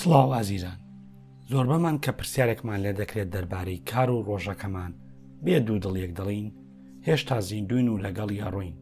[0.00, 0.78] سڵاو ئازیزان
[1.50, 4.92] زۆربەمان کە پرسیارێکمان لێ دەکرێت دەربارەی کار و ڕۆژەکەمان
[5.44, 6.48] بێ دوو دڵیەک دەڵین
[7.06, 8.76] هێشتا زیندوین و لەگەڵ یاڕوین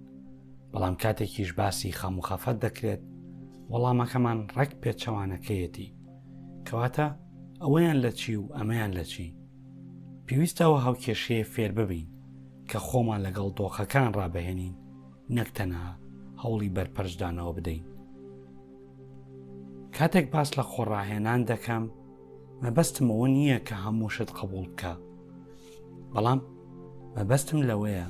[0.72, 3.02] بەڵام کاتێکیش باسی خەموخەفەت دەکرێت
[3.72, 5.88] وەڵامەکەمان ڕێک پێچەوانەکەیەتی
[6.66, 7.08] کەواتە
[7.62, 9.28] ئەوەیان لە چی و ئەمەیان لە چی
[10.26, 12.06] پێویستەوە هەوکێشەیە فێر ببین
[12.70, 14.74] کە خۆمان لەگەڵ دۆخەکان ڕابهێنین
[15.36, 15.82] نەکتەنە
[16.42, 17.84] هەوڵی بەرپەرشدانەوە بدەین
[19.98, 21.84] کاتێک باس لە خۆڕاهێنان دەکەم
[22.62, 24.94] مەبەستمەوە نییە کە هەمووشت قبول بکە
[26.12, 26.40] بەڵام
[27.16, 28.06] مەبەستم لەوەیە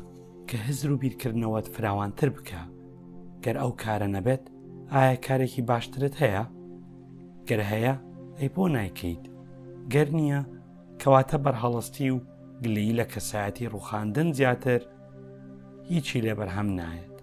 [0.49, 2.63] کە هزر و بیرکردنەوەت فراوانتر بکە
[3.45, 4.45] گەر ئەو کارە نەبێت
[4.93, 6.45] ئایا کارێکی باشترت هەیە
[7.49, 7.95] گەر هەیە
[8.39, 9.25] ئەی بۆ نایکەیت
[9.93, 10.41] گەر نییە
[11.03, 12.19] کەواتە بەرهەڵستی و
[12.65, 14.81] گلەی لە کەسایەتی ڕوخاندن زیاتر
[15.91, 17.17] هیچی لێبەرهەم نایەت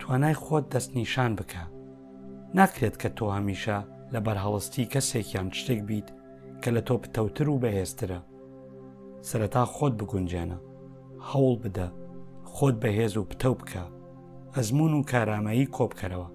[0.00, 1.64] توانای خۆت دەستنیشان بکە
[2.56, 3.78] ناکرێت کە تۆ هەمیشە
[4.12, 6.08] لە بەرهەڵستی کەسێکیان شتێک بیت
[6.62, 8.20] کە لە تۆ پتەوتر و بەهێزترە
[9.28, 10.58] سەرەتا خۆت بگونجێنە
[11.30, 11.88] هەوڵ بدە
[12.54, 13.84] خۆت بەهێز و پتە بکە
[14.56, 16.28] ئەزمون و کارامایی کۆبکەرەوە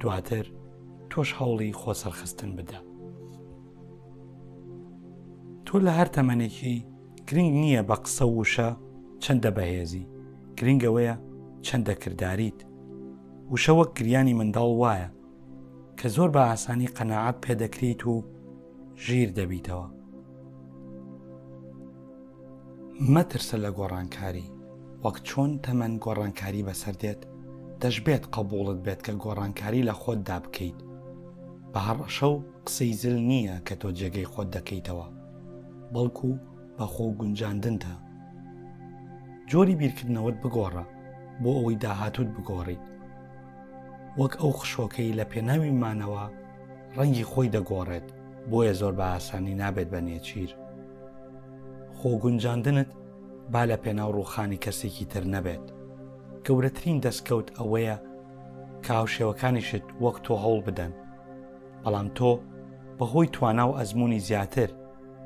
[0.00, 0.46] دواتر
[1.10, 2.80] تۆش هەوڵی خۆسەرخستن بدە
[5.66, 6.74] تۆ لە هەر تەمەێکی
[7.28, 8.68] گرنگ نییە بە قسە وشە
[9.22, 10.04] چەندە بەهێزی
[10.58, 11.14] گرنگەوەیە
[11.66, 12.58] چەندە کردداریت
[13.54, 15.08] وشەوەک گریانی منداڵ وایە
[15.98, 18.16] کە زۆر بە ئاسانی قەنەعات پێدەکریت و
[19.04, 19.86] ژیر دەبیتەوە
[23.14, 24.46] مەترسە لە گۆڕانکاری
[25.04, 27.20] وەک چۆن تەمەەن گۆڕانکاری بەسەردێت
[27.82, 30.78] دەشبێت قبولت بێت کە گۆڕانکاری لە خۆتدا بکەیت
[31.72, 32.36] بە هەڕەشە و
[32.66, 35.06] قسەی زل نییە کە تۆ جێگەی خۆت دەکەیتەوە
[35.94, 36.30] بەڵکو
[36.78, 37.94] بەخۆ گونجاندنتە
[39.50, 40.84] جۆری بیرکردنەوەت بگۆڕە
[41.42, 42.84] بۆ ئەوەی داهاتوت بگۆڕیت
[44.20, 46.24] وەک ئەو خشۆکەی لە پێناوی مانەوە
[46.96, 48.06] ڕەنگی خۆی دەگۆڕێت
[48.50, 50.50] بۆیە زۆر بە ئاسانی نابێت بە نێچیر
[51.98, 52.88] خۆ گونجاندنت
[53.52, 55.64] با لە پێناو ڕوخانی کەسێکی تر نەبێت
[56.46, 57.96] گەورەترین دەستکەوت ئەوەیە
[58.88, 60.92] کاوشێوەکانیشت وەک تۆ هەوڵ بدەن
[61.84, 62.32] بەڵام تۆ
[62.98, 64.68] بەهۆی تواناو ئەزمموی زیاتر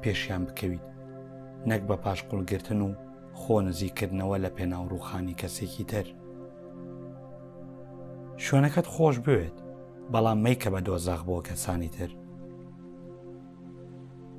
[0.02, 0.84] پێشیان بکەویت
[1.70, 2.90] نەک بە پاشقلگرتن و
[3.40, 6.06] خۆ نزیکردنەوە لە پێناو ڕوخانی کەسێکی تر
[8.46, 9.56] شوێنەکەت خۆش بوێت
[10.12, 12.10] بەڵام مەیکە بە دۆزاغ بۆ کەسانی تر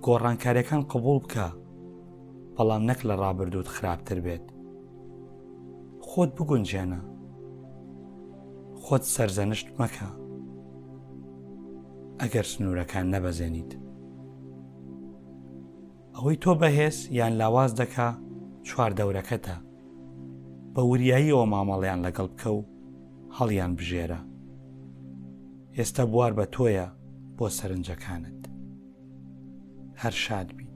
[0.05, 1.47] گۆڕانکاریەکان قبول بکە
[2.55, 4.45] بەڵام نەک لە ڕابردوت خراپتر بێت
[6.07, 7.01] خۆت بگونجێنە
[8.83, 10.09] خۆت سەرزەنشت مەکە
[12.21, 13.71] ئەگەر سنوورەکان نەبەزێنیت
[16.15, 18.07] ئەوەی تۆ بەهێز یان لاواز دەکا
[18.67, 19.55] چواردەورەکەتە
[20.73, 22.61] بە وریاییەوە مامەڵیان لەگەڵ بکە و
[23.37, 24.19] هەڵیان بژێرە
[25.77, 26.87] ئێستا بوار بە تۆیە
[27.37, 28.41] بۆ سەرنجەکانت
[30.01, 30.70] هەر شاد بی